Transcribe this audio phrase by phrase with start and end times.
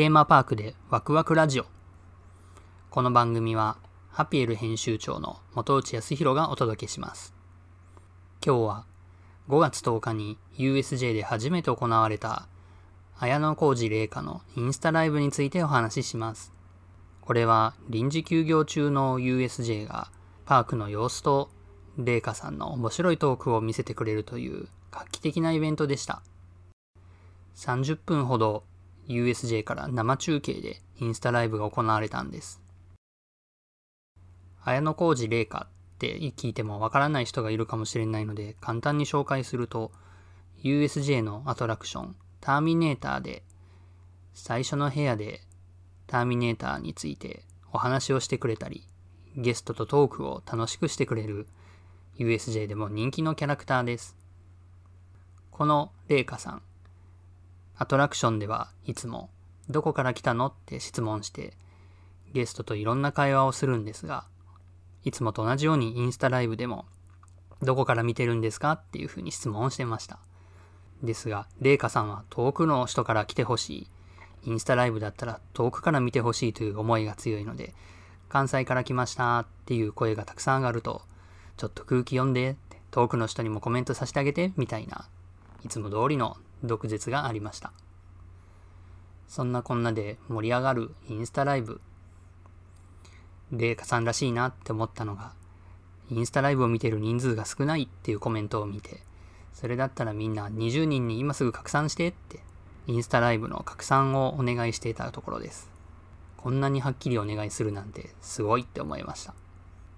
[0.00, 1.66] テーマパークでワクワクラジオ。
[2.88, 3.76] この番組は、
[4.08, 7.34] ハピエル編集長の元内康弘がお届けします。
[8.42, 8.86] 今日は
[9.50, 12.48] 5月10日に USJ で初めて行われた
[13.18, 16.54] 綾野浩二玲香のインスタライブについてお話しします。
[17.20, 20.10] これは臨時休業中の USJ が
[20.46, 21.50] パークの様子と
[21.98, 26.22] 玲香さんの面白いトークを見せてくれるという画期的なイベントでした。
[27.54, 28.64] 30分ほど
[29.08, 32.60] USJ から生中継でインスタライブが行われたんです。
[34.62, 39.90] 綾野浩二玲香って聞いてもわからない人がいるかもしれないので簡単に紹介すると
[40.62, 43.42] USJ のアトラクションターミネーターで
[44.34, 45.40] 最初の部屋で
[46.06, 47.42] ターミネーターについて
[47.72, 48.86] お話をしてくれたり
[49.36, 51.46] ゲストとトークを楽しくしてくれる
[52.18, 54.16] USJ でも人気のキャラクターです。
[55.50, 56.62] この玲香さん
[57.80, 59.30] アトラクションではいつも
[59.68, 61.54] どこから来たのって質問して
[62.32, 64.24] ゲストといろんな会話をするんですが
[65.04, 66.84] いつもと同じようにインスタライブでも
[67.62, 70.18] どこから見てるんですかっていうふうに質問をしてました。
[71.02, 73.86] ですが、レイカさんは遠くの人から来てほしい。
[74.44, 77.74] インスタライブだったら遠くから見てほしいという思いが強いので、
[78.28, 81.02] 関西から来ましたっていう声がたくさん上がると、
[81.58, 82.56] ちょっと空気読んで
[82.90, 85.06] 遠くの人にもコメントさせてあげてみたいな、
[85.64, 87.72] いつも通りの毒舌がありました。
[89.28, 91.80] そんなこんなで盛り上がるインスタライブ。
[93.52, 95.32] レイカさんらしいなって思ったのが、
[96.10, 99.00] インスタライブを見てる人数が少ないっていうコメントを見て、
[99.52, 102.40] それだったらみんな20人に今すぐ拡散してって、
[102.86, 105.70] インスタライブの拡散をお願いしていたところです。
[106.36, 109.34] こんなにはっきりお願いするなんてすごいって思いました。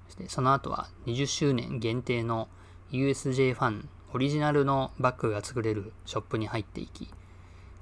[0.08, 2.48] そしてその後は20周年限定の
[2.90, 7.08] USJ ファンオリジナルのバッグが作れるショップに入っていき、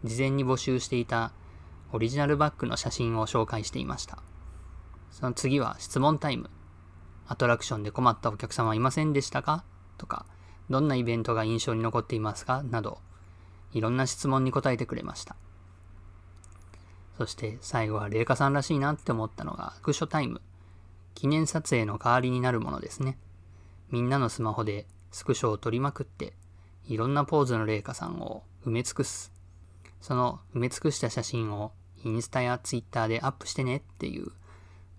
[0.04, 1.32] 事前に募集していた
[1.92, 4.18] オリジナルバッグの写真を紹介していました。
[5.10, 6.48] その次は質問タイム。
[7.26, 9.64] アトラクションで困ったお客様はいませんでしたか？
[9.98, 10.24] とか、
[10.68, 12.62] どんなイベントが印象に残っていますか？
[12.62, 12.98] など、
[13.72, 15.34] いろんな質問に答えてくれました。
[17.18, 20.40] そして最後は麗華さんらしいなって思ったのが、スクショタイム。
[21.14, 23.18] 記念撮影の代わりになるものですね。
[23.90, 26.34] みんなのスマホでスクショを撮りまくって、
[26.86, 29.32] いろんなポーズの麗華さんを埋め尽くす。
[30.00, 31.72] その埋め尽くした写真を
[32.04, 34.32] インスタやツイッターでアップしてねっていう、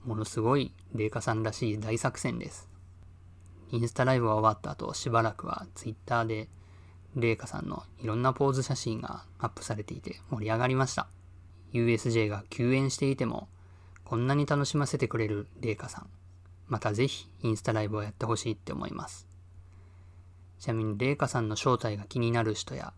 [0.05, 2.67] ものすごい麗華さんらしい大作戦です。
[3.71, 6.49] インスタライブが終わった後、しばらくはツイッターで
[7.15, 11.07] 麗華さんのいろんなポーズ写真がアップされていて盛り上がりました。
[11.73, 13.47] USJ が休園していても、
[14.03, 16.09] こんなに楽しませてくれる麗華さん。
[16.67, 19.30] またぜひインスタライブをやってほしいって思います。
[20.61, 22.93] ちなみに麗華さんの正体が気になる人や、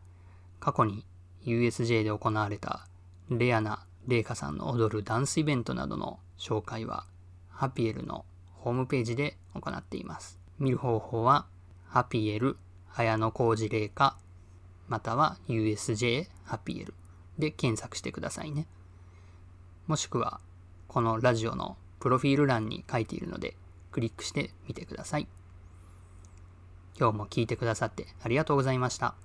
[0.59, 1.05] 過去に
[1.45, 2.89] USJ で行われた
[3.29, 7.05] レアな麗華さんの踊るダンスイベントなどの紹介は、
[7.49, 8.25] ハピエルの
[8.55, 10.37] ホームページで行っています。
[10.59, 11.45] 見る方法は、
[11.87, 12.57] ハピエル、
[12.93, 14.17] 綾野浩二麗華、
[14.89, 16.93] または USJ ハピエル
[17.39, 18.67] で検索してくださいね。
[19.87, 20.41] もしくは、
[20.89, 23.55] このラジオのプロフィール欄に書いているので、
[23.93, 25.29] クリックしてみてください。
[26.99, 29.15] 今日も聞いてくださってありがとうございました。